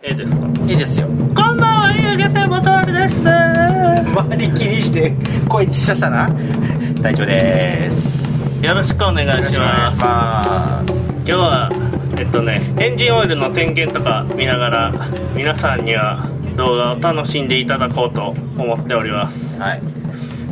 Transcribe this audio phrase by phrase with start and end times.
[0.00, 0.46] ええですか？
[0.68, 1.08] いいですよ。
[1.08, 3.28] こんばんはゆうげせボトルです。
[3.28, 5.12] 周り気にして
[5.48, 6.30] 声ちっちゃしたな。
[7.02, 8.64] 隊長です。
[8.64, 9.98] よろしくお願いします。
[9.98, 10.92] ます。
[10.92, 11.70] 今日は
[12.16, 14.92] えっとねエンジンオイルの点検とか見ながら
[15.34, 19.60] 皆さんには動画を楽しんでいただこうと思っております。
[19.60, 19.82] はい。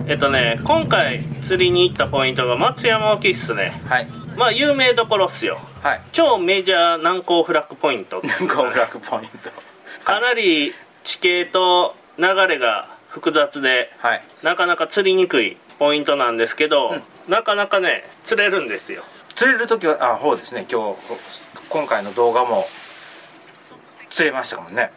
[0.08, 3.80] えっとね今回釣りに行ったポイントが松山沖っすね。
[3.86, 4.08] はい。
[4.36, 6.00] まあ有名どころっすよはい。
[6.10, 8.20] 超メジャー難攻フラッグポイント。
[8.20, 9.52] なんかフラッグポイント。
[10.04, 10.74] かなり
[11.04, 14.24] 地形と流れが複雑ではい。
[14.42, 17.32] なかなか釣りにくいポイントなんですけど、うん。
[17.32, 19.04] なかなかね釣れるんですよ。
[19.36, 20.66] 釣れる時はあそうですね。
[20.68, 20.98] 今日
[21.68, 22.64] 今回の動画も
[24.10, 24.90] 釣れましたもんね。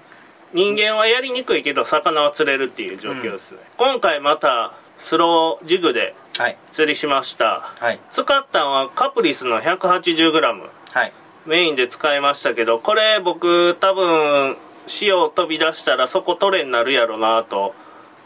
[0.55, 6.57] 人間はやりにくいけど魚は釣れるっていう状況ですね、今回またスロージグではい。
[6.71, 7.73] 釣りしました。
[7.79, 7.99] はい。
[8.12, 11.13] 使ったのはカプリスの 180g はい。
[11.45, 14.57] メインで使いましたけどこれ僕多分
[14.88, 17.73] 潮飛び出したらそこ取れになるやろなと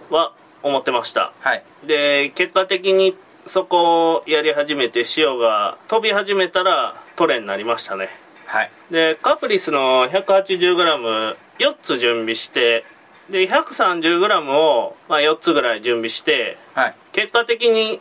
[0.09, 1.33] は思ってました。
[1.39, 1.63] はい。
[1.85, 3.15] で結果的に
[3.47, 8.09] そこをやり始めて潮が飛び始めたら取れになりましたね。
[8.45, 8.71] はい。
[8.91, 11.35] でカプリスの 180g4
[11.81, 12.85] つ準備して
[13.29, 16.95] で 130g を、まあ、4つぐらい準備してはい。
[17.11, 17.99] 結果的に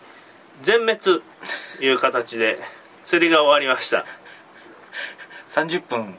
[0.62, 1.20] 全滅と
[1.82, 2.58] いう形で
[3.04, 4.04] 釣りが終わりました
[5.52, 6.14] 30分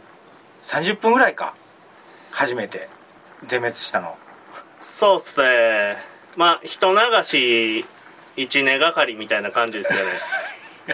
[0.64, 1.56] 30分ぐらいか。
[2.30, 2.88] 初めて。
[3.48, 4.16] 全滅したの。
[4.82, 5.98] そうっすね。
[6.36, 7.86] まあ人流し
[8.38, 10.12] 1年がかりみたいな感じですよね。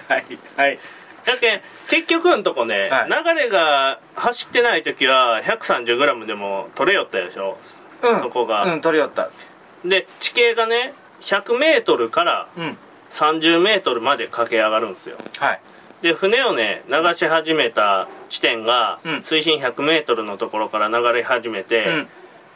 [0.07, 0.79] は いはい。
[1.25, 3.09] やけん結局のとこね、はい。
[3.09, 7.57] 流れが走ってない時は 130g でも取れよったでしょ、
[8.01, 8.19] うん。
[8.19, 9.29] そこが、うん取り寄った。
[9.83, 12.77] で地形がね 100m からうん。
[13.11, 15.17] 30m まで駆け上がるんですよ。
[15.39, 15.61] はい。
[16.01, 19.23] で船をね流し始めた地点が、うん。
[19.23, 22.07] 水深 100m のところから流れ始めて、うん。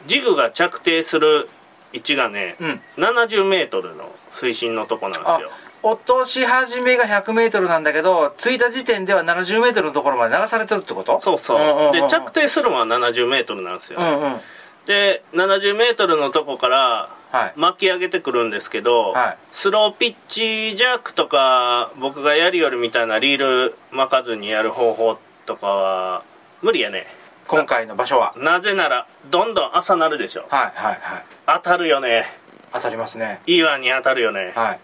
[0.06, 1.48] ジグが着底する
[1.92, 2.80] 位置がね、うん。
[2.96, 5.50] 70m の水深のとこなんですあよ
[5.82, 11.20] 落とし始めが 100m なんだけど着いた時点では 70m のところまで流されてるってこと？
[11.20, 11.92] そうそう,、んんんん。
[11.92, 14.40] で着底するのは 70m なんですよ、うんうん。
[14.86, 17.52] で 70m のとこからはい。
[17.56, 19.38] 巻き上げてくるんですけど、はい。
[19.52, 26.24] スローピッチジャークとか僕がやりよるみたいなリール巻かずにやる方法とかは
[26.62, 27.06] 無理やね。
[27.46, 28.34] 今回の場所は。
[28.36, 30.46] なぜならどんどん朝なるでしょ。
[30.48, 31.24] はいはいはい。
[31.46, 32.26] 当たるよね。
[32.72, 33.40] 当たりますね。
[33.46, 34.52] 岩に当たるよね。
[34.54, 34.80] はい。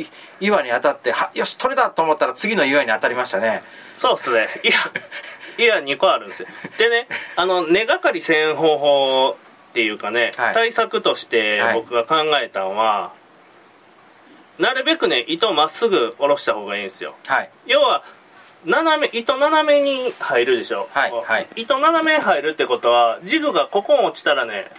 [0.00, 0.06] い
[0.40, 3.62] 岩に当たってはよし取れたと思ったら次の岩に当たりましたね。
[3.96, 4.48] そうっすね。
[5.58, 6.48] 岩岩2個あるんですよ。
[6.78, 9.36] でねあの根がかりせん方法
[9.70, 10.54] っていうかね、はい。
[10.54, 11.74] 対策としてはい。
[11.74, 13.14] 僕が考えたのは、
[14.58, 17.14] なるべくね糸まっすぐ下ろした方がいいんですよ。
[17.26, 17.50] はい。
[17.66, 18.04] 要は
[18.64, 21.48] 斜め糸斜めに入るでしょ、はいはい。
[21.56, 24.70] 糸斜めに入るってことはジグがここに落ちたらね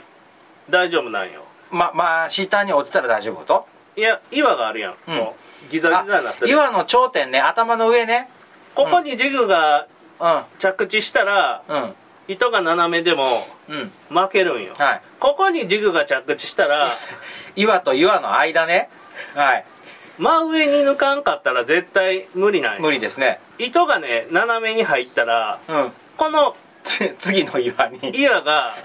[0.69, 1.43] 大丈夫なんよ。
[1.71, 3.67] ままあ下に落ちたら大丈夫と？
[3.95, 5.27] いや岩があるやん、うん。
[5.69, 6.49] ギザギザになってる。
[6.49, 7.39] 岩の頂点ね。
[7.39, 8.29] 頭の上ね。
[8.75, 9.87] ここにジグが
[10.19, 10.43] うん。
[10.59, 11.93] 着地したら、うん。
[12.27, 13.25] 糸が斜めでも
[13.67, 13.91] うん。
[14.09, 14.73] 負けるんよ。
[14.77, 15.01] はい。
[15.19, 16.93] ここにジグが着地したら
[17.57, 18.89] 岩と岩の間ね。
[19.35, 19.65] はい
[20.19, 23.39] 真上に抜かんかったら絶対無理なんよ無理ですね。
[23.57, 25.91] 糸がね斜めに入ったらうん。
[26.17, 27.99] このつ 次の岩に。
[28.13, 28.75] 岩が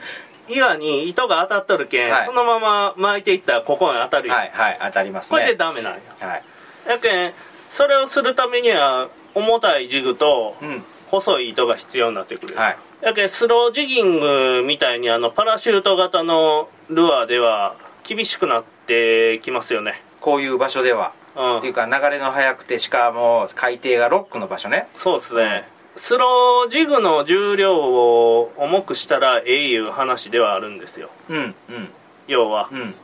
[0.48, 2.24] 岩に糸が当たっとるけん、はい。
[2.24, 6.42] そのまま巻いていったらここに当たるよ、はいはい当たりますこれでねダメなんよはい。
[6.86, 7.34] やけん
[7.70, 10.84] それをするためには重たいジグとうん。
[11.10, 12.76] 細い糸が必要になってくる、はい。
[13.00, 21.12] やけんスロージギングみたいにあのパラシュート型のルアーでは厳しくなってきますよねこういう場所では。
[21.36, 21.58] うん。
[21.58, 24.88] っていうか流れの速くてしかも海底がロックの場所ね。
[24.96, 31.10] そうですね、スロージグの重量を重くしたらええいう話ではあるんですよ。
[31.28, 31.88] うんうん。
[32.26, 32.68] 要は。
[32.70, 32.94] うん。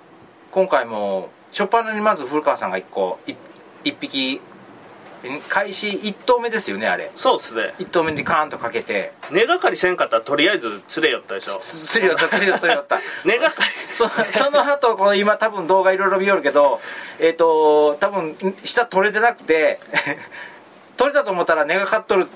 [0.50, 3.34] 今回も初っ端にまず古川さんが1個い
[3.84, 4.40] 一匹ん
[5.48, 7.10] 開始1投目ですよねあれ。
[7.16, 7.74] そうですね。
[7.78, 9.12] 1投目でカーンとかけて。
[9.30, 11.60] 根がかりせんかったらとりあえず釣れよったでしょ。
[11.60, 13.00] すり寄ったすり寄ったすり寄った。
[13.24, 13.70] 根がかり。
[13.94, 16.80] そその後この今多分動画いろいろ見よるけど
[17.18, 19.78] えっ、と多分下取れてなくて
[20.96, 22.28] 取れたと思ったら根がかっとる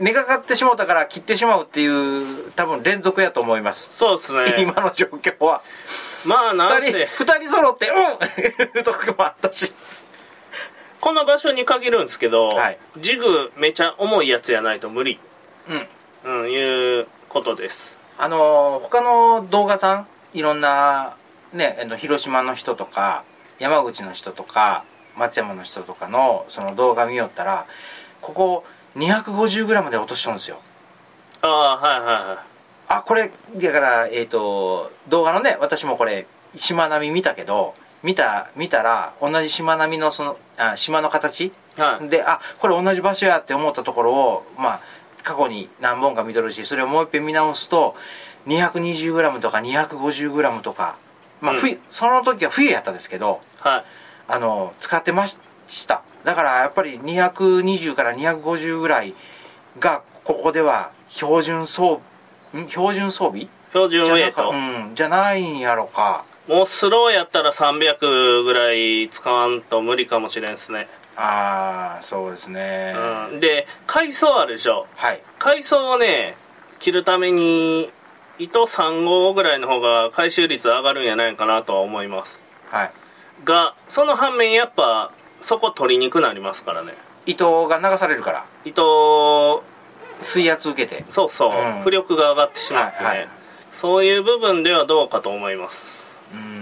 [0.00, 4.62] 根がかってしまうたから切ってしまうっていう多分連続やと思います、そうですね。
[4.62, 5.62] 今の状況は。
[6.24, 7.90] まあなん2人て二人揃って
[8.74, 8.82] うん。
[8.82, 9.72] とこもあったし
[11.04, 12.78] この場所に限るんですけど、はい。
[12.96, 15.20] ジグめちゃ重いやつやないと無理。
[16.24, 16.44] うん。
[16.44, 17.98] うんいうことです。
[18.16, 21.14] あの他の動画さんいろんな
[21.52, 23.22] ね広島の人とか
[23.58, 27.66] 山口の人とか松山の人とかのその動画見よったら
[28.22, 28.64] ここ
[28.96, 30.58] 250g で落としとるんですよ。
[31.42, 32.38] ああはいはいはい。
[32.88, 37.74] あこれだからえっ、と動画のね私もこれしまなみ見たけど
[38.04, 41.52] 見た見たら同じしまなみのそのあ島の形？
[41.76, 42.08] はい。
[42.08, 44.80] であこれ同じ場所やって思ったところをまあ
[45.22, 47.96] 過去に何本か見とるしそれをもう一遍見直すと
[48.46, 50.98] 220g とか 250g とか
[51.40, 51.60] まあ、うん。
[51.60, 53.84] 冬その時は冬やったんですけどはい。
[54.28, 55.38] あの使ってまし
[55.88, 56.02] た。
[56.24, 59.14] だからやっぱり220から250ぐらい
[59.78, 62.02] がここでは標準装
[62.54, 62.68] ん？
[62.68, 63.48] 標準装備？
[63.70, 72.94] 標準ウェイト、うん、じゃないんやろかもうスローやったら300ぐらい使わんと無理かもしれんですね、ああそうですね、
[73.32, 74.86] うん、で階層あるでしょ？
[74.96, 75.22] はい。
[75.38, 76.36] 階層をね
[76.80, 77.90] 切るために
[78.38, 82.42] 糸3号ぐらいの方が回収率上がるんやないかなとは思います。
[82.68, 82.92] はい。
[83.44, 86.92] がその反面やっぱそこ取りにくくなりますからね。
[87.26, 88.44] 糸が流されるから。
[88.64, 89.62] 糸
[90.20, 91.04] 水圧受けて。
[91.10, 91.82] そうそう、うん。
[91.82, 93.28] 浮力が上がってしまってね、はいはい。
[93.70, 95.88] そういう部分ではどうかと思います。
[95.88, 95.93] うん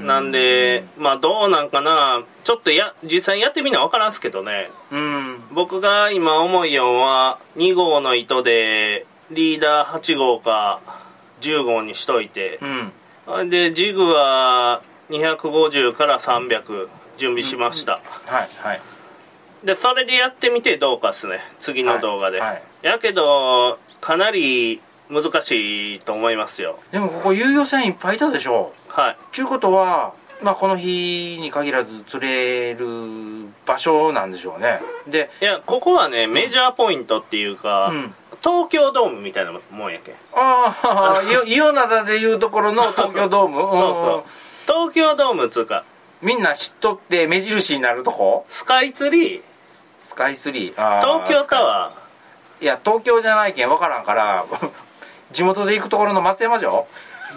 [0.05, 2.25] なんでまあどうなんかな。
[2.45, 4.71] ちょっとや実際やってみな分からんすけどね。
[4.91, 5.43] うん。
[5.53, 10.81] 僕が今思いよんは2号の糸でリーダー8号か
[11.41, 12.59] 10号にしといて。
[12.63, 12.93] うん。
[13.51, 16.89] でジグは250から300
[17.19, 18.81] 準備しました、はいはい。
[19.65, 21.39] でそれでやってみてどうかっすね。
[21.61, 22.63] 次の動画で、はいはい。
[22.83, 26.81] やけどかなり難しいと思いますよ。
[26.91, 29.17] でもここ遊漁船いっぱいいたでしょはい。
[29.33, 30.13] ちゅうことは
[30.43, 32.87] まあこの日に限らず釣れる
[33.65, 34.81] 場所なんでしょうね。
[35.07, 38.15] でいやここはねメジャーポイントっていうか、うん。
[38.43, 40.15] 東京ドームみたいなもんやけん。
[40.35, 43.57] ああイオイオナダでいうところの東京ドーム？
[43.57, 44.31] そうそう。
[44.67, 45.85] 東京ドームつうか
[46.23, 48.45] うんみんな知っとって目印になるとこ？
[48.49, 49.43] スカイツリー。
[49.99, 50.73] スカイツリー。
[50.75, 51.93] 東京タワ
[52.61, 54.45] いや東京じゃないけん分からんから
[55.33, 56.71] 地元で行くところの松山城？
[56.71, 56.85] ー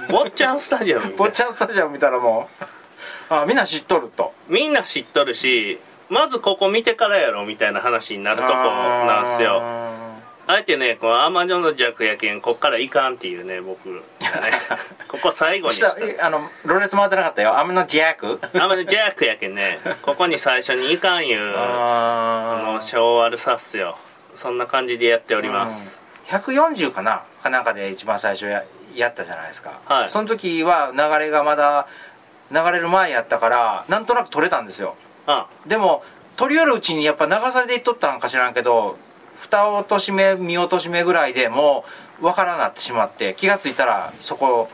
[0.10, 4.34] 坊ちゃんスタジアム坊ちゃんスタジアム見たらもうあみんな知っとると。
[4.48, 5.80] みんな知っとるし
[6.10, 9.62] まずここ見てからやろみたいな話になるとこなんすよ。
[10.48, 13.90] あえてねこのアマゾンの弱やけんこっからいかんっていうね僕。
[13.90, 14.02] ね
[15.10, 17.58] ここ最後にししたえあのろれつ回ってなかったよ。
[17.58, 23.98] 雨のジャックアマゾン弱やけんねここに最初にいかんいうあもう性悪さっすよ。
[24.36, 27.24] そんな感じでやっております、140かな？
[27.42, 28.64] かなんかで一番最初や
[28.96, 30.10] やったじゃないですか、はい。
[30.10, 31.88] その時は流れがまだ
[32.52, 34.96] 流れる前やったからなんとなく取れたんですよ。
[35.28, 36.04] あでも
[36.36, 38.98] 取り寄るうちにやっぱ流されていっとったんか知らんけど
[39.38, 41.86] 蓋落とし目見落とし目ぐらいでも
[42.20, 44.70] う分からなってしまって気が付いたらそこ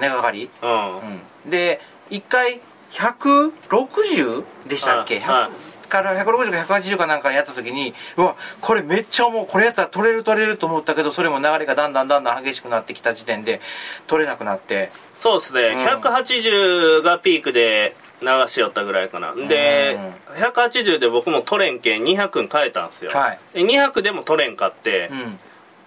[0.00, 0.96] 根がかり、うん。
[0.98, 1.00] う
[1.48, 1.80] ん、で
[2.10, 2.60] 1回
[2.92, 5.50] 160でしたっけ、はい。
[5.50, 13.60] 100から160か180かなんかやった時にうわこれめっちゃもうこれやったら取れる取れると思ったけどそれも流れがだんだんだんだん激しくなってきた時点で
[14.06, 14.90] 取れなくなって。
[15.18, 15.84] そうですね、うん。
[15.84, 19.34] 180がピークで流しよったぐらいかな。
[19.34, 19.98] で、
[20.36, 23.38] 180で僕も取れんけん200に変えたんですよ、はい。
[23.54, 25.38] で200でも取れんかってう、ん。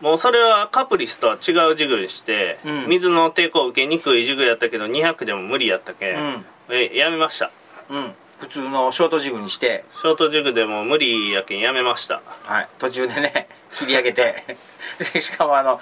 [0.02, 2.86] もうそれはカプリスとは違うジグにして、うん。
[2.88, 6.46] 水の抵抗を受けにくいジグやったけど200でも無理やったけん、うん。
[6.70, 7.52] えやめました。
[7.90, 9.84] うん普通のショートジグにして。
[9.92, 12.22] ショートジグでも無理やけんやめました。
[12.44, 13.48] はい、途中でね
[13.78, 14.58] 切り上げて。
[15.14, 15.80] でしかもあの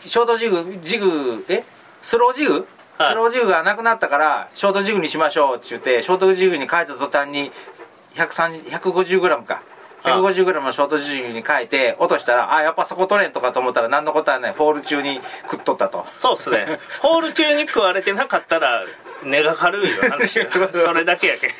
[0.00, 1.64] ショートジグジグえ？
[2.02, 2.66] スロージグ、
[2.98, 3.10] はい。
[3.10, 7.52] スロージグがなくなったからショートジグにしましょうって言ってショートジグに変えた途端に
[8.14, 9.62] 150g か。
[10.02, 14.52] 150g のショートジグに変えて落としたらあやっぱそこ取れんとかと思ったら何のことはない。
[14.52, 15.20] フォール中に
[15.50, 16.06] 食っとったと。
[16.20, 16.78] そうっすね。
[17.00, 18.84] ホール中に食われてなかったら
[19.24, 21.50] 根が軽いよ話よ それだけやけん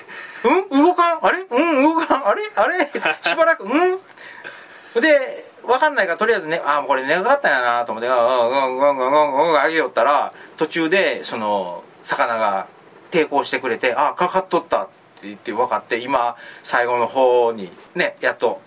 [0.47, 0.85] うん？
[0.85, 1.19] 動かん？
[1.25, 1.41] あれ？
[1.41, 1.83] うん？
[1.83, 2.27] 動かん？
[2.29, 2.43] あれ？
[2.55, 2.91] あれ？
[3.23, 3.65] しばらく？
[3.65, 5.01] うん？
[5.01, 12.67] で分かんないからとりあえずねあもうこれ根がかったんやなと思ってうんうんうんうんうんうん上げよったら途中でその魚が
[13.11, 14.87] 抵抗してくれてあかかっとったっ
[15.21, 18.61] て言って分かって今最後の方にねやっと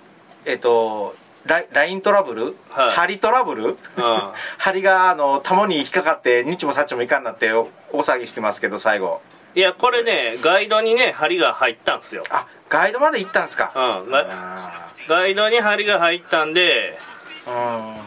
[0.46, 2.92] えっ、とライライントラブル、はい。
[2.92, 3.78] 針トラブル、うん。
[4.60, 9.22] 針があのタモに引っかかってニッチもサッチもいかんなってお大騒ぎしてますけど最後
[9.56, 12.24] いやこれねガイドにね針が入ったんすよ。
[12.30, 16.98] あガイドまで行ったんですか、うんガあガイドに針が入ったんで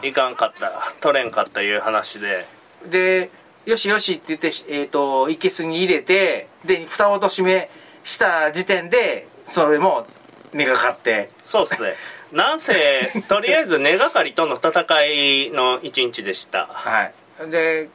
[0.03, 2.45] いかんかった取れんかったいう話で。
[2.89, 3.29] で
[3.65, 7.69] よしよしって言って、しえー、といけすに入れてで蓋を落としめ
[8.03, 10.05] した時点でそれも
[10.53, 11.29] 根がかって。
[11.45, 11.95] そうっすね。
[12.31, 12.73] なんせ
[13.27, 16.67] とりあえず根がかりとの戦いの一日でした。
[16.67, 17.13] はい。
[17.51, 17.89] で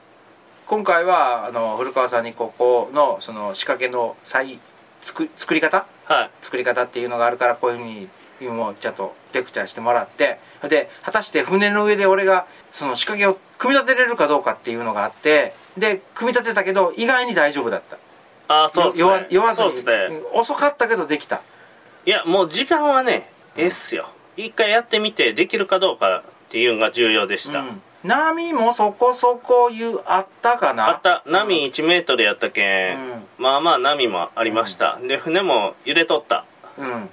[0.68, 4.58] 今回はあの古川さんにここのその仕掛けの再
[5.00, 5.86] 作作り方？
[6.04, 6.30] はい。
[6.42, 8.08] 作り方っていうのがあるからこういうふうに
[8.42, 17.96] いうのをちゃんとレクチャーしてもらってで果たして船の上で俺がその仕掛けを組み立てれるかどうかっていうのがあってで組み立てたけど意外に大丈夫だった。
[18.54, 19.26] ああそうっすね。
[19.30, 19.92] 酔わずにそうっすね。
[20.34, 21.40] うん遅かったけどできた。
[22.04, 24.10] いやもう時間はねええっすよ。
[24.36, 30.88] 一回やってみてできるかどうかっていうのが重要でした、うん波もそこそこいうあったかな？
[30.88, 31.22] あった。
[31.26, 33.24] 波1メートルやったけん、うん。
[33.36, 36.46] まあまあ波もありました、で船も揺れとった。
[36.78, 37.10] うん。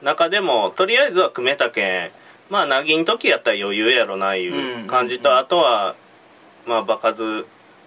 [0.00, 2.10] 中でもとりあえずは組めたけん。
[2.48, 5.36] まあなぎん時やったら余裕やろないう感じと、うん。
[5.36, 5.94] あとは
[6.66, 7.22] まあ場数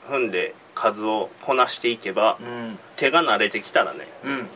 [0.08, 2.78] 踏んで数をこなしていけばうん。
[2.98, 4.08] 手が慣れてきたらね。
[4.24, 4.48] うん。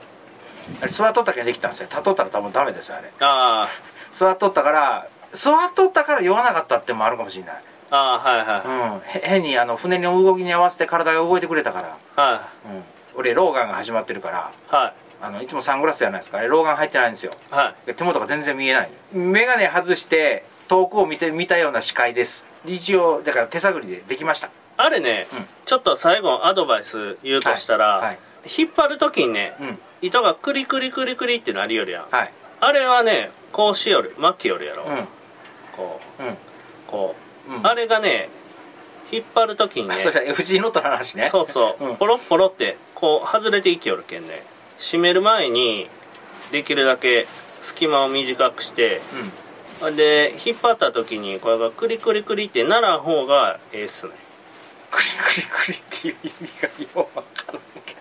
[0.81, 1.87] あれ座っとったけんできたんですよ。
[1.89, 3.11] 立っとったら多分ダメですよあれ。
[3.21, 3.67] あ
[4.13, 9.21] 座っとったから座っとったから酔わなかったってのもあるかもしれないあはいはい、うん。
[9.21, 12.23] へ変にあの船の動きに合わせて体が動いてくれたから。
[12.23, 12.83] はうん。
[13.15, 14.51] 俺ローガンが始まってるから。
[14.71, 14.93] いはい。
[15.19, 16.37] あのいつもサングラスじゃないですか？
[16.37, 17.33] あれローガン入ってないんですよ。
[17.49, 17.87] はい。
[17.87, 22.45] で手元が全然見えない眼鏡外して遠くを見て見たような視界です。
[22.65, 24.49] 一応だから手探りでできました。
[24.75, 25.45] あれね、うん。
[25.65, 28.05] ちょっと最後アドバイス言うとしたら、はい。
[28.05, 28.19] はい。
[28.45, 29.79] 引っ張る時にねうん。
[30.01, 32.33] 糸がクリクリクリクリってなるよりやんはい。
[32.59, 35.07] あれはねこうしよる巻きよるやろ、うん。
[35.75, 36.37] こううん。
[36.85, 37.15] こ
[37.63, 38.29] あれがね
[39.11, 41.29] 引っ張る時にねそれは FG ノットの話ね。
[41.29, 41.95] そうそう、うん。
[41.95, 44.43] ポロッポロってこう外れていきよるけんね。
[44.79, 45.89] 締める前に
[46.51, 47.25] できるだけ
[47.61, 49.01] 隙間を短くして
[49.81, 49.95] うん。
[49.95, 54.11] で引っ張った時にこれがクリクリクリってならん方がええっすね。
[54.89, 57.95] クリクリクリっていう意味がようわからんけ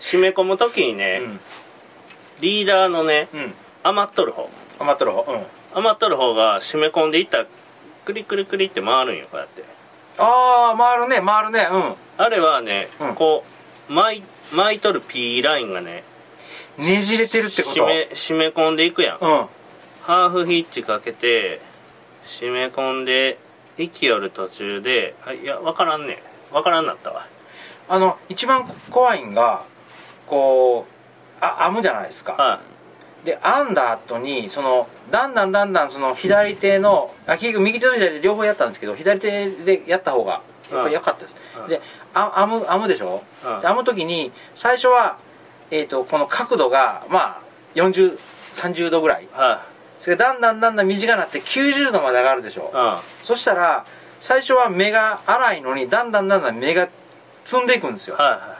[0.00, 1.26] 締め込む時にね、ど
[2.40, 3.28] リーダーのね
[3.82, 4.48] 余っとる方。
[4.78, 5.22] 余っとる方？
[5.30, 5.42] うん。
[5.74, 7.46] 余っとる方が締め込んでいった
[8.04, 9.64] らクリクリクリって回るんよこうやって。
[10.18, 11.94] ああ回るね回るねうん。
[12.18, 13.14] あれはね、うん。
[13.14, 13.44] こ
[13.88, 14.22] う巻い
[14.54, 16.04] 巻いとる P ラインがね
[16.78, 17.80] ねじれてるってこと？
[17.80, 19.18] 締め締め込んでいくやん。
[19.20, 19.46] うん。
[20.02, 21.60] ハーフヒッチかけて
[22.24, 23.38] 締め込んで
[23.76, 26.22] 生きよる途中であいや分からんね。
[26.52, 27.26] 分からんなったわ。
[27.88, 29.64] あの一番怖いんが
[30.26, 32.32] こうあ編むじゃないですか。
[32.34, 32.60] は
[33.24, 41.68] で編んだ後にそのだんだんだんだんその左手のあ結局右手と左手両方やったんですけど左手でやった方がやっぱり良かったです、うん。
[41.68, 41.80] で
[42.12, 43.60] あ編む編むでしょ、うん。
[43.60, 45.18] で編む時に最初は、
[45.70, 47.42] えー、とこの角度がまあ
[47.74, 49.24] 4030度ぐらい。
[49.24, 49.28] い。
[49.32, 49.64] は
[50.00, 53.24] それがだんだんだんだん短くなって90度まで上がるでしょ、いうん。
[53.24, 53.86] そしたら
[54.20, 56.90] 最初は目が粗いのにだんだんだんだん目が
[57.44, 58.16] 積んでいくんですよ。
[58.16, 58.58] は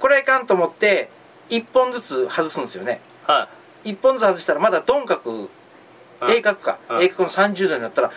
[0.00, 1.10] これはいかんと思って
[1.50, 3.00] 1本ずつ外すんですよね。
[3.28, 3.30] い。
[3.30, 3.48] は
[3.84, 5.48] 1本ずつ外したらまだ鈍角うん
[6.20, 6.78] 鋭角か。
[6.88, 8.10] うん鋭角の30度になったら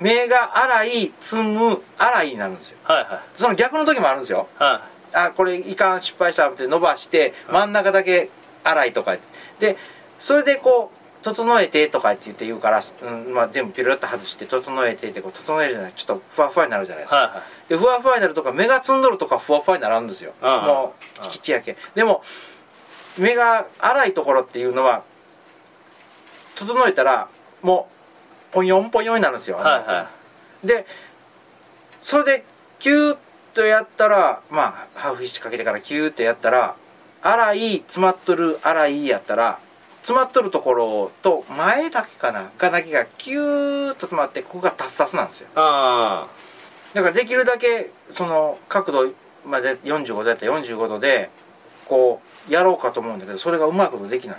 [0.00, 2.78] 目が粗い積む粗いになるんですよ。
[2.88, 3.02] いはい。
[3.04, 4.48] はその逆の時もあるんですよ。
[4.60, 4.62] い。
[4.62, 8.28] はあこれいかん失敗したって伸ばして真ん中だけ
[8.64, 9.16] 粗いとか
[9.58, 9.76] で
[10.18, 15.92] それでこう整えてとかって言って言うから、うんまあ、全部ピロッと外して整えてってこう整えるじゃない。
[15.92, 17.16] ちょっとふわふわになるじゃないですか。
[17.16, 20.34] いはでふわふわになるとか目がつんどるとかふわふわになるんですよ。
[20.40, 21.76] うんもうきちきちやけん。
[21.94, 22.22] でも
[23.18, 25.02] 目が粗いところっていうのは
[26.54, 27.28] 整えたら
[27.62, 27.88] も
[28.50, 29.84] うポヨンポヨンになるんですよ、いはい。
[29.84, 30.10] は
[30.64, 30.86] で
[32.00, 32.44] それで
[32.78, 33.18] キューッ
[33.54, 36.76] とやったらまあハーフフィッシュかけてからキューッとやったら
[37.22, 39.58] 粗い詰まっとる粗いやったら
[40.02, 45.48] 詰まっとるところと前だけかながだけがキューッと詰まってここがタスタスなんですよ。
[45.56, 46.28] あ
[46.94, 49.12] だからできるだけその角度
[49.44, 51.28] まで45度やったら45度で
[51.88, 54.36] こうやろうかと思うんだけどそれがうまいことできない。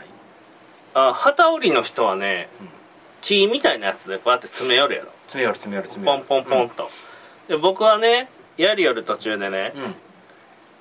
[0.93, 2.69] ーあ旗織りの人はね、うん
[3.21, 5.11] 木みたいなやつでこうやって詰めよるやろ。
[5.25, 6.25] 詰めよる詰めよる詰めよる。
[6.25, 6.89] ポンポンポンと、
[7.47, 9.95] で僕はねやりよる途中でね、うん。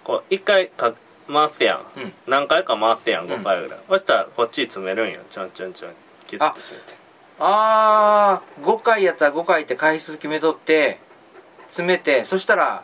[0.05, 0.93] こう一回か
[1.27, 2.13] 回すやん、うん。
[2.27, 3.31] 何回か回すやんうん。
[3.41, 5.21] 5回ぐらい、そしたらこっちに詰めるんよ。
[5.31, 5.93] ちょんちょんちょん。
[6.27, 6.95] キュッて締めて。
[7.39, 10.99] ああ5回やったら5回って回数決めとって
[11.67, 12.83] 詰めてそしたら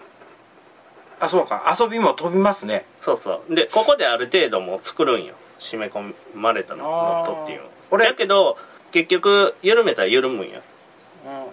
[1.23, 1.73] あそうか。
[1.79, 2.85] 遊びも飛びますね。
[3.00, 3.55] そうそう。
[3.55, 5.35] でここである程度もう作るんよ。
[5.61, 7.69] 締め込まれたのノットっていうの。
[7.93, 8.59] 俺だけど
[8.91, 10.61] 結局緩めたら緩むんよ。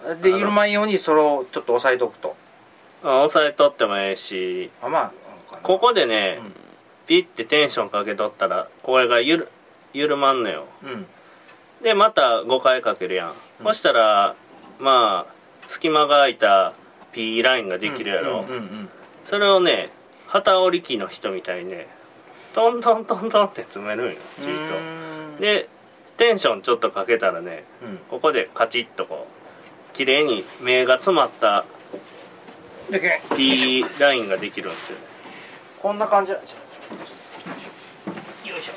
[0.08, 0.20] うん。
[0.20, 2.34] で緩まんようにそれをちょっと押さえとくと。
[3.04, 4.72] あ押さえとってもええし。
[4.82, 5.12] あま
[5.52, 6.52] あここでね、うん。
[7.06, 9.48] ピッてテンションかけとったらこれがゆる
[9.92, 10.66] 緩まんのよ。
[10.82, 11.06] うん。
[11.80, 13.28] でまた5回かけるやん、
[13.60, 13.66] うん。
[13.66, 14.34] そしたら
[14.80, 15.32] まあ
[15.68, 16.72] 隙間が空いた
[17.12, 18.90] P ラインができるやろ、うんうんうん
[19.30, 19.90] それをね
[20.26, 21.86] 旗織り機の人みたいにね
[22.52, 25.36] トントントントンって詰めるんようじっーん。
[25.36, 25.68] とで
[26.16, 27.98] テンションちょっとかけたらねうん。
[28.10, 29.28] ここでカチッとこ
[29.92, 31.64] う綺麗に目が詰まった
[32.90, 34.98] でけ P ラインができるんですよ。
[34.98, 35.04] ね
[35.80, 36.32] こんな感じ。
[36.32, 36.48] よい
[38.60, 38.72] しょ。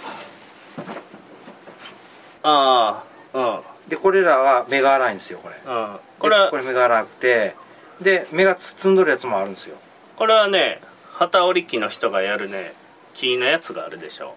[2.43, 3.41] ああう
[3.87, 3.89] ん。
[3.89, 5.55] でこれらは目が粗いんですよこれ。
[5.65, 5.97] うん。
[6.19, 7.55] これはでこれ目が粗くて
[8.01, 9.77] で目が包んどるやつもあるんですよ、
[10.15, 10.81] これはね
[11.19, 12.73] 機織り機の人がやるね
[13.13, 14.35] 木のやつがあるでしょ。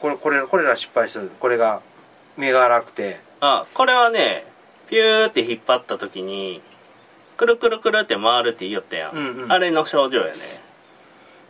[0.00, 1.80] これこれこれら失敗してるこれが
[2.36, 3.20] 目が粗くて。
[3.40, 4.44] あこれはね
[4.88, 6.62] ピューって引っ張った時に
[7.36, 9.52] くるくるくるって回るって言いよったやん、うんうん。
[9.52, 10.32] あれの症状やね。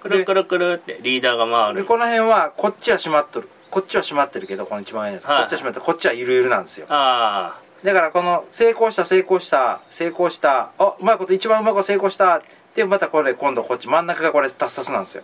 [0.00, 1.82] くるくるくるってリーダーが回る。
[1.82, 3.48] でこの辺はこっちは閉まっとる。
[3.70, 5.40] こっちは閉まってるけどこの一番上のやつ、はい。
[5.40, 6.86] こっちは閉まってるこっちはゆるゆるなんですよ。
[6.88, 7.58] あ。
[7.82, 12.42] だからこの成功した成功した成功したあうまいこと一番うまいこと成功した
[12.74, 15.22] でまたこれ今度こっち真ん中がこれタスタスなんですよ。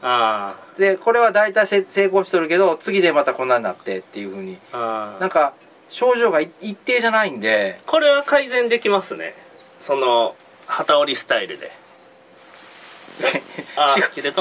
[0.78, 4.58] でこれは大体せ成功しとるけど次でまたこんなになってっていうふうに。
[4.72, 5.52] なんか
[5.88, 7.80] 症状がい一定じゃないんで。
[7.86, 9.34] これは改善できますね。
[9.80, 11.72] その旗織りスタイルで。
[13.76, 14.40] あ 仕事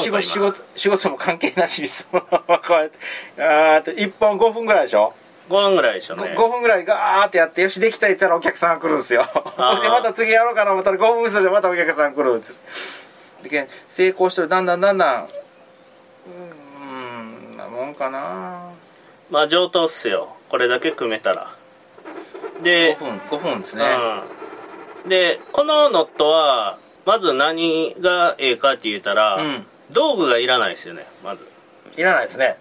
[0.76, 0.98] 仕今。
[0.98, 5.14] 事も関係なしにそのままこうやってあと1本5分ぐらいでしょ？
[5.50, 9.24] 5分ぐらいでしょごね5分ぐらいガーってやってよしできた言ったらお客さんが来るんですよ。
[9.24, 9.82] ー。
[9.82, 12.62] でまた次やろうかな思ったら5分するでまたお客さん来るんです
[13.44, 15.24] でけん成功してるだんだんだんだん。
[15.24, 18.72] うーんなもんかな。
[19.32, 20.36] まあ上等っすよ。
[20.50, 21.48] これだけ組めたら。
[22.62, 23.86] で5分5分ですね、
[25.06, 29.66] うん、でこのノットはまず何がええかって言ったら、うん。
[29.90, 31.50] 道具がいらないですよねまず。
[31.98, 32.58] いらないですね。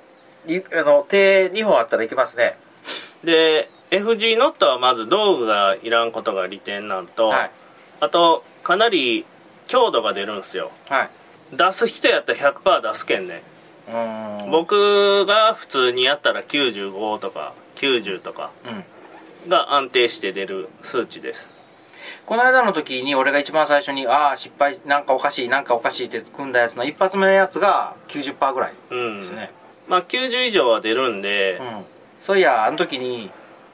[0.46, 2.56] いあの手2本あったらいけますね
[3.28, 7.50] で FG ノットはまず道具がいらんことが利点なんと、はい。
[8.00, 9.26] あとかなり
[9.66, 10.70] 強度が出るんですよ。
[10.88, 11.10] はい。
[11.54, 13.42] 出す人やったら100%出すけんね。
[14.50, 18.50] 僕が普通にやったら95とか90とか
[19.44, 19.50] うん。
[19.50, 21.50] が安定して出る数値です。
[22.24, 29.50] この間の時に俺が一番最初にああ失敗なんかおかしいなんかおかしいって組んだやつの一発目のやつが90%ぐらいうんですね。
[29.86, 31.84] まあ90以上は出るんでう、ん、
[32.18, 33.30] そういやあの時に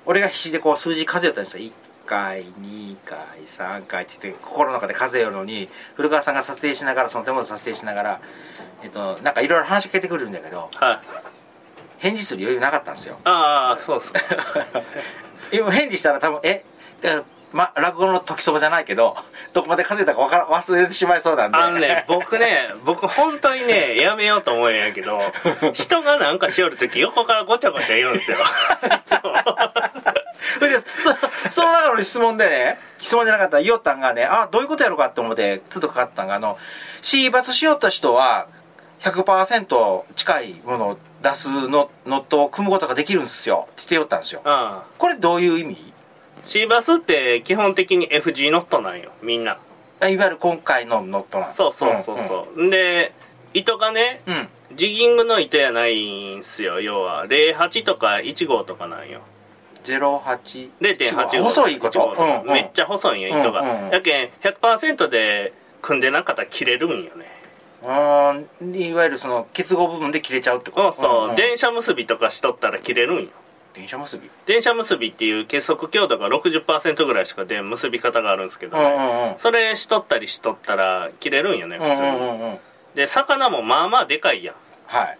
[0.06, 1.64] 俺が必死でこう数字数えたんですよ。
[1.64, 1.72] 1
[2.06, 8.20] 回2回3回って言って心の中で数えるのに古川さんが撮影しながらその手元で撮影しながら
[8.82, 10.98] えっとなんかいろいろ話しかけてくるんだけどはい。
[11.98, 13.18] 返事する余裕なかったんですよ。
[13.24, 14.20] ああそうっすか。
[15.50, 16.62] 今返事したら多分え
[17.00, 17.22] だから
[17.55, 19.17] ま落語の時そばじゃないけど
[19.53, 21.57] どこまで数えたかわから忘れてしまいそうなんで。
[21.57, 25.21] あのね僕ね僕本当にねやめようと思うんやけど
[25.73, 28.38] 人がなんかしよる時横からごちゃごちゃ言うんですよ。
[29.07, 30.69] そう。
[30.69, 30.87] でそ
[31.53, 36.59] その中の質問でね質問じゃなかったら言おったんがねあどういうことやろうかって思ってつっとかかったんがあの
[37.03, 38.49] C バツしよった人は
[39.01, 43.67] 100%近いものを出すのノットを組むことができるんですよ。
[43.67, 44.40] って言ってよったんですよ。
[44.45, 45.93] ああこれどういう意味？
[46.44, 49.59] C バスって基本的に FG ノットなんよみんな。
[50.00, 53.12] あいわゆる今回のノットなんですそうそうそうそう、で
[53.54, 54.48] 糸がねうん、うん。
[54.76, 56.80] ジギングの糸やないんすよ。
[56.80, 59.20] 要は08とか1号とかなんよ。
[59.85, 61.44] 08 0.8号。
[61.44, 62.24] 細いこと？1号。
[62.24, 62.46] うんうん。
[62.48, 63.87] めっちゃ細いんよ糸が、うんうん。
[63.87, 67.26] うんやけん100%で組んでなかったら切れるんよね。
[67.87, 70.92] あーいわゆるその結合部分で切れちゃうってこと？
[70.92, 71.37] そうそう、んん。
[71.37, 73.28] 電車結びとかしとったら切れるんよ
[73.74, 74.30] 電車結び？
[74.46, 79.38] 電車結びっていう結束強度が60%ぐらいしか出ん結び方があるんですけどね、うんうんうん。
[79.38, 82.58] それしとったりしとったら切れるんよね普通に、うんうん
[82.94, 84.54] で魚もまあまあでかいやん。
[84.87, 85.18] はい。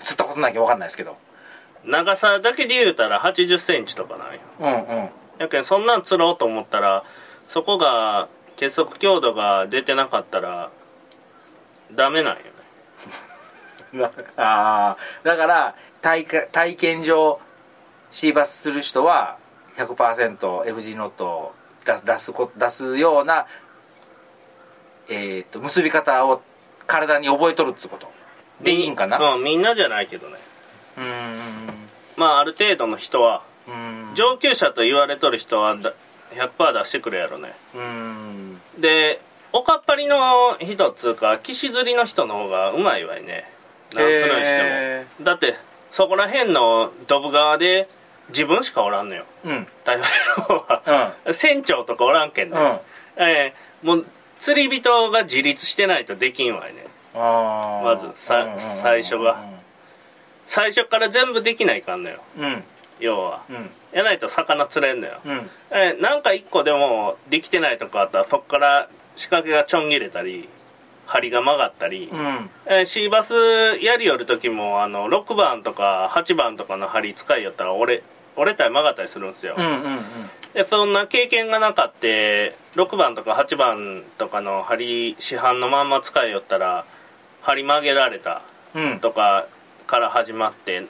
[0.00, 1.16] 釣ったことないけど分かんないですけど。
[1.86, 4.40] 長さだけで言うたら8 0ンチとかなんよ。
[4.60, 5.08] うんうん。
[5.38, 7.02] やけんそんなん釣ろうと思ったら
[7.48, 10.70] そこが結束強度が出てなかったら
[11.92, 12.50] ダメなんよね。
[14.36, 17.40] ああだから体か体験上
[18.14, 19.38] シーバスする人は
[19.76, 23.46] 100%FG ノットを出す出すこ出すような
[25.08, 26.40] えっ、と結び方を
[26.86, 28.08] 体に覚えとるっつうこと。
[28.62, 29.18] でいいんかな？
[29.34, 30.36] うんみんなじゃないけどね。
[30.96, 31.06] うーん。
[32.16, 33.42] まあある程度の人は
[34.14, 35.92] 上級者と言われとる人はだ
[36.34, 37.52] 100%出してくるやろね。
[37.74, 38.60] うーん。
[38.78, 39.20] で
[39.52, 43.50] おかっぱりの人っつうか岸釣りの人の方がうまいわいね。
[43.92, 45.56] なんつるにしても、へだって
[45.90, 47.88] そこら辺のドブ川で
[48.30, 49.24] 自分しかおらんのよ。
[49.44, 49.66] うん。
[49.84, 50.04] 頼れ
[50.36, 50.54] る方
[50.92, 53.22] は、船長とかおらんけんね、うん。
[53.22, 54.06] ええもう
[54.38, 56.84] 釣り人が自立してないとできんわいね
[57.14, 59.42] まずさうんうんうんうん最初が
[60.46, 62.20] 最初から全部できないかんのよ。
[62.38, 62.64] うん。
[63.00, 63.42] 要は。
[63.48, 63.70] うん。
[63.92, 65.50] やないと魚釣れんのよ、うん。
[65.70, 70.48] ええなんか一個でもできてないとこあったらそこから仕掛けがちょん切れたり
[71.06, 72.50] 針が曲がったり、うん。
[72.66, 73.34] えーシーバス
[73.82, 78.02] やりよる時もあの6番とか8番とかの針使いよったら折れ
[78.36, 80.00] 折れたり曲がったりするんですよ、うんうんうん。
[80.54, 86.84] でそんな経験がなかって6番とか8番とかの針市販のまんま使いよったら
[87.42, 88.42] 針曲げられた
[88.74, 89.46] うんとか
[89.86, 90.86] から始まって、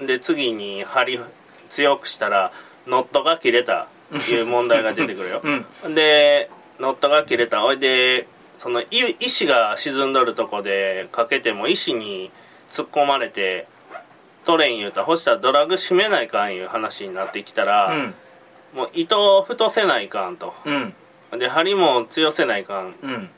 [0.00, 0.06] うん。
[0.06, 1.20] で次に針
[1.68, 2.52] 強くしたら
[2.86, 5.42] ノットが切れたいう問題が出てくるよ。
[5.44, 5.94] うん。
[5.94, 7.64] でノットが切れた。
[7.64, 8.26] おいで
[8.58, 8.86] そのい
[9.20, 12.30] 石が沈んどるとこでかけても石に
[12.72, 13.66] 突っ込まれて
[14.48, 18.14] 取れん言うたらほしたらドラグ締めないかんいう話になってきたら、うん。
[18.72, 20.54] もう糸を太せないかんと。
[20.64, 20.94] うん。
[21.38, 22.94] で針も強せないかん。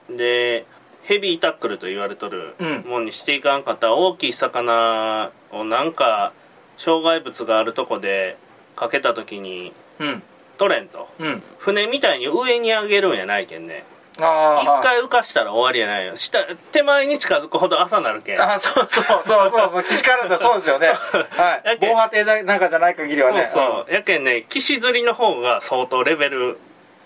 [0.09, 0.16] うん。
[0.16, 0.66] で
[1.03, 2.85] ヘビータックルと言われとるうん。
[2.88, 6.33] もんにしていかんかったら大きい魚をなんか
[6.77, 8.38] 障害物があるとこで
[8.77, 10.23] かけた時にうん。
[10.59, 11.09] 取れんと。
[11.18, 11.42] うん。
[11.59, 13.83] 船みたいに上に上げるんやないけんね
[14.20, 16.16] 一回浮かしたら終わりやないよ。
[16.16, 16.38] 下
[16.72, 18.40] 手前に近づくほど朝なるけん。
[18.40, 20.88] あそうそうそうそうそう岸からだそうですよね。
[21.30, 21.78] はい。
[21.80, 23.48] 防波堤だなんかじゃない限りはね。
[23.52, 23.94] そうそう。
[23.94, 26.59] やけんね岸釣りの方が相当レベル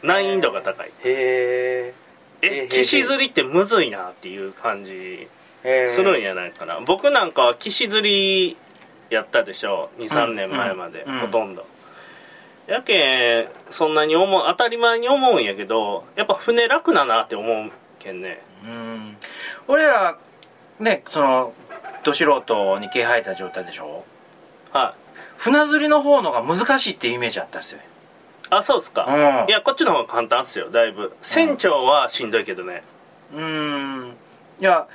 [0.02, 0.88] 難易度が高い。
[0.88, 1.94] うんへえ
[2.42, 5.28] え岸釣りってむずいなっていう感じ
[5.62, 6.80] えするんやないかな。
[6.80, 8.56] 僕なんかは岸釣り
[9.10, 9.90] やったでしょ。
[9.98, 11.14] 23年前まで、うん。
[11.14, 11.20] うん。
[11.20, 11.66] ほとんど
[12.66, 18.40] やけんそんなに思う当たり前に思うんやけどやっぱ船楽だなって思うけんね。
[18.64, 19.16] うん。
[19.68, 20.16] 俺ら
[20.80, 21.52] ねその
[22.02, 24.04] ど素人に毛生えた状態でしょ？
[24.72, 25.00] はい。
[25.36, 27.80] 船釣りの方のが難しいっていうイメージあったんですよ
[28.50, 29.48] あそうっすか、うん。
[29.48, 31.14] いやこっちの方が簡単っすよだいぶ。
[31.20, 32.82] 船長はしんどいけどね、
[33.34, 34.16] うーん。
[34.60, 34.86] いや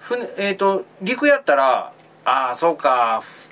[0.00, 1.92] 船えっ、と陸やったら
[2.24, 3.22] ああそうか。
[3.24, 3.48] ふ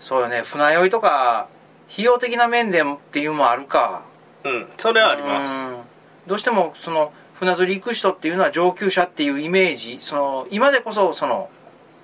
[0.00, 0.42] そうよね。
[0.42, 1.48] 船酔いとか
[1.94, 4.02] 費用的な面でっていうのもあるか。
[4.42, 4.66] うん。
[4.78, 5.84] それはあります。
[6.24, 9.98] すどうしてもその船釣り行く人っていうのは上級者っていうイメージ。
[10.00, 11.48] その今でこそその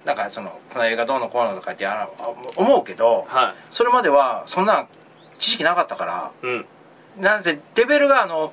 [0.05, 2.09] なんかその船酔いがどうのこうのとかってあ
[2.57, 4.87] 思うけどはそれまではそんな
[5.39, 6.67] 知識なかったからいうん。
[7.19, 8.53] なんせレベルがあの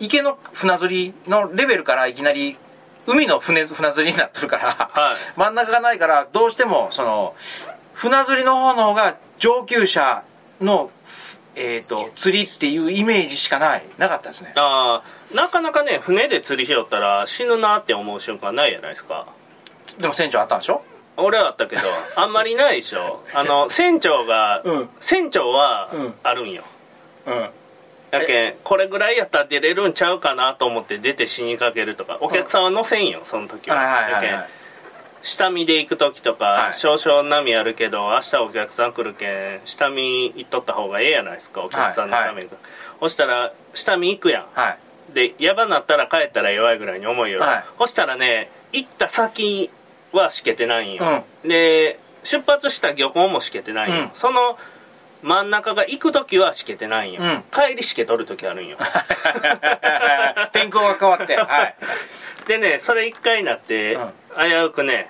[0.00, 2.56] 池の船釣りのレベルからいきなり
[3.06, 5.16] 海の船船釣りになってるから、はい。
[5.36, 7.34] 真ん中がないからどうしてもその
[7.92, 10.24] 船釣りの方の方が上級者
[10.62, 10.90] の、
[11.56, 13.84] えー、と釣りっていうイメージしかない。
[13.98, 14.52] なかったですね。
[14.56, 19.26] ああなかなかね船で釣りしよったら死ぬなって思う瞬間ないじゃないですか。
[19.98, 20.82] でも船長あったんでしょ？
[21.18, 21.82] 俺はあったけど
[22.16, 23.22] あんまりないでしょ。
[23.34, 24.88] あの 船長が、うん。
[25.00, 26.14] 船長はうん。
[26.22, 26.62] あるんよ、
[27.26, 27.50] うん。
[28.12, 34.48] やけんこれぐらいやったら出れるんちゃうかなと思って出て死にかけるとかお客さんは乗せんよその時は,、はいはいはいはい
[35.22, 36.74] 下見で行く時とか、はい。
[36.74, 42.48] 少々波あるけど明日お客さん来るけん下見行っとった方がええやないですかお客さんのために、
[43.00, 44.46] そしたら下見行くやん。
[44.52, 44.78] はい。
[45.14, 47.64] でやばなったら帰ったら弱いぐらいに思うよ、はい。
[47.78, 49.70] そしたらね行った先
[50.12, 54.10] はしけてないんよ、で出発した漁港もしけてないんよ、うん。
[54.14, 54.58] その
[55.22, 57.44] 真ん中が行く時はしけてないんよ、うん。
[57.52, 58.76] 帰りしけとる時あるんよ。
[60.52, 61.36] 天候が変わって。
[61.36, 61.74] はい。
[62.48, 64.12] でねそれ一回になって、うん。
[64.36, 65.08] 危うくね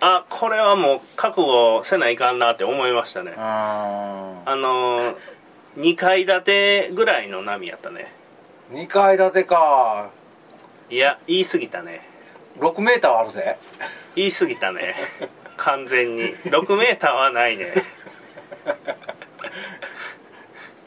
[0.00, 5.16] あこれはもう覚悟せないかんなって思いましたね、ああのー、
[5.76, 8.12] 2階建てぐらいの波やったね。
[8.72, 10.10] 2階建てか。
[10.90, 12.06] いや言い過ぎたね。
[12.58, 13.56] 6メーターはあるぜ。
[14.14, 14.94] 言い過ぎたね。
[15.56, 16.34] 完全に。
[16.34, 17.72] 6メーターはないね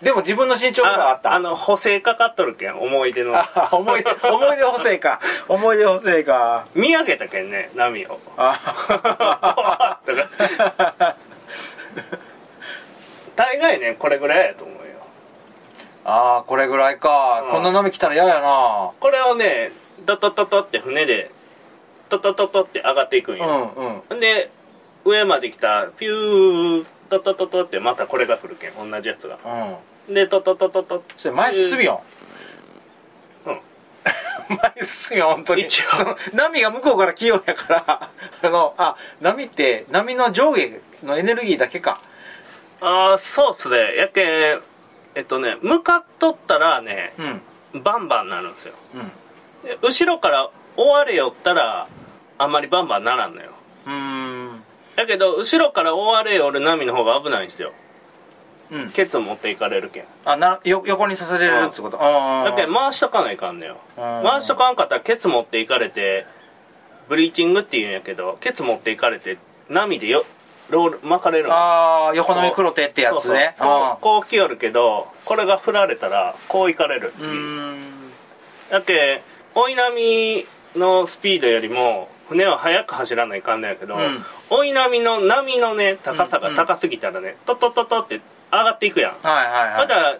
[0.01, 1.33] でも自分の身長ぐらいあった。
[1.33, 3.35] あの補正かかっとるけん思い出の。
[3.35, 5.19] あ思い出思い出補正か。
[5.49, 6.65] 思い出補正か。
[6.73, 8.19] 見上げたけんね波を。
[8.37, 9.99] あ。
[10.05, 11.15] と か
[13.35, 14.81] 大概ねこれぐらいやと思うよ。
[16.05, 17.51] あーこれぐらいか、うん。
[17.51, 18.91] こんな波来たら嫌やな。
[18.99, 19.73] これをね
[20.05, 21.29] トトトトって船で
[22.07, 24.19] トトトトって上がっていくんうよ、んうん。
[24.21, 24.49] で
[25.03, 29.37] 上まで来たピュートトトトってまたこれが来るけん同じやつが。
[29.45, 29.75] うん
[30.09, 31.03] でトトトトト。
[31.17, 32.01] それ前進みよ。
[33.45, 33.59] うん。
[34.57, 35.63] 前進みよ本当に。
[35.63, 35.91] 一応。
[35.91, 38.09] その波が向こうから来ようやから
[38.43, 41.99] あのあ波って波の上下のエネルギーだけか。
[42.81, 43.95] ああそうっすね。
[43.95, 44.61] やけん
[45.15, 47.81] えっとね向かっとったらねうん。
[47.83, 48.73] バンバンなるんですよ。
[48.95, 49.11] うん。
[49.63, 51.87] で後ろから追われよったら
[52.37, 53.51] あんまりバンバンならんのよ。
[53.85, 54.63] うーん。
[54.99, 57.71] だけど後ろから追われよる波の方が危ないんですよ
[58.71, 58.91] うん。
[58.91, 60.05] ケツ持っていかれるけん。
[60.25, 61.97] あなよ横にさせれるってこと？
[61.99, 63.77] あだけん回しとかないかんのよ。
[63.97, 64.03] うん。
[64.23, 66.25] 回しとかんかったらケツ持っていかれて
[67.07, 69.37] ブリーチングっていうんやけどケツ持っていかれて
[69.69, 70.23] 波でよ
[70.69, 71.55] ロール巻かれるの。
[71.55, 73.55] ああ横飲み黒手ってやつね。
[73.57, 73.97] そうそう。
[73.97, 77.81] こうこう来よるけどこれが振られたらこういかれるう次ーん。
[78.69, 79.23] だけ
[79.55, 84.01] 追い波のスピードよりも船は速く走らないかんのやけど、うん。
[84.51, 89.77] 追い波の波のね高さが高すぎたらね、トトトトって上がっていくやん、はいはいはい。
[89.77, 90.19] まだ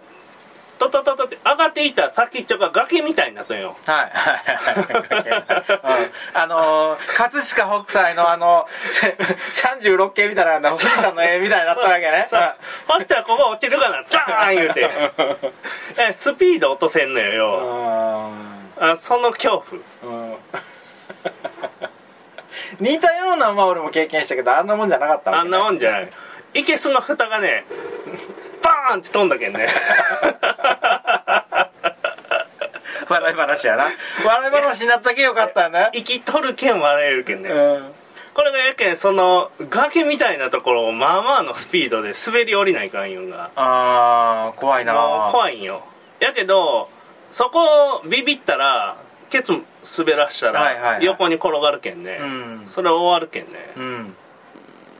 [0.80, 3.76] トトトトって上がっていった先っちょが崖みたいになったんよ。
[3.86, 6.12] はいはいはいはい。
[6.34, 8.66] あのー葛飾北斎のあの
[9.54, 12.28] 36系みたいな富士山の絵みたいになったわけね。
[12.30, 14.90] そしたらここ落ちるかなダーン言うて。
[16.00, 18.32] えスピード落とせんのよよ
[18.80, 19.62] あその恐
[20.02, 20.14] 怖。
[20.14, 20.38] うんうん。
[22.80, 26.10] 似たようなまあ俺も経験したけどあんなもんじゃなかったわけ、ね、あんなもんじゃない
[26.54, 27.66] いけすの蓋がね
[28.62, 29.68] バーンって飛んだけんね。
[33.10, 33.88] 笑い話やな。
[34.26, 37.50] 笑い話になったけよかったよね生きとるけん笑えるけんね。
[37.50, 37.94] うん。
[38.34, 43.50] これがやけんその崖みたいなところをまあまあのスピードで滑り降りないかんいうんが。
[43.56, 45.30] あー怖いな。
[45.32, 45.84] 怖いんよ。
[46.20, 46.90] やけど
[47.32, 48.96] そこビビったら
[49.30, 49.54] ケツ
[49.98, 51.00] 滑らしたはいはいはい。
[51.00, 52.66] ら横に転がるけんね、うん。
[52.68, 53.72] それ終わるけんね。
[53.76, 54.16] うん。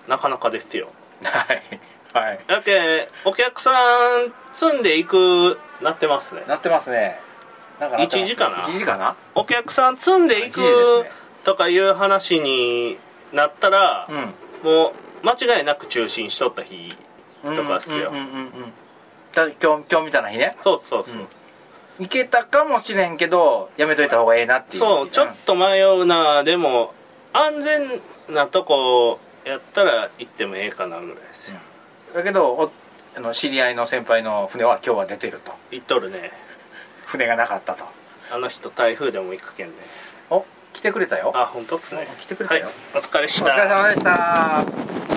[0.08, 0.90] なかなかですよ
[1.24, 1.80] はい。
[2.14, 2.40] はい。
[2.48, 6.44] やけんお客さん積んでいくなってますね。
[6.48, 7.20] なってますね。
[7.80, 9.16] なんかなってます1時かな？1時かな？
[9.36, 11.12] お客さん積んでいく1時ですね
[11.44, 12.98] とかいう話に
[13.32, 14.34] なったら、うん。
[14.64, 16.96] もう間違いなく中心しとった日
[17.44, 18.10] とかっすよ。
[18.12, 18.74] うんうんうんうん
[19.32, 20.58] だ今日今日みたいな日ね。
[20.64, 21.16] そうそうそう、
[22.00, 22.04] うん。
[22.04, 26.44] いけたかもしれんけどやめといた方がええなっていうそうちょっと迷うな。
[26.44, 26.94] でも
[27.32, 31.58] 安全なとこやったら行ってもええかなぐらいですよ。
[32.14, 32.72] だけどお
[33.16, 35.54] あの知り合いの先輩の船は今日は出てると。
[35.72, 36.32] 行っとるね。
[37.06, 37.86] 船がなかったと。
[38.32, 39.74] あの人台風でも行くけんね。
[40.30, 41.32] お来てくれたよ。
[41.36, 41.78] あ本当？
[41.78, 42.66] っすね来てくれたよ。
[42.66, 43.50] はい、お疲れした。
[43.50, 45.10] 疲れ様でした